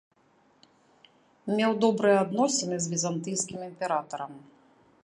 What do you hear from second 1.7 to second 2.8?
добрыя адносіны